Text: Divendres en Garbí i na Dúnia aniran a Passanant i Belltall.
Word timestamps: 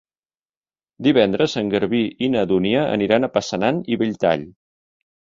Divendres 1.07 1.51
en 1.61 1.67
Garbí 1.73 1.99
i 2.27 2.29
na 2.35 2.45
Dúnia 2.51 2.85
aniran 2.93 3.27
a 3.27 3.29
Passanant 3.35 3.83
i 3.93 3.99
Belltall. 4.03 4.47